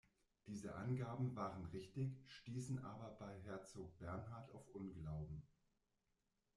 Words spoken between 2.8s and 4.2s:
aber bei Herzog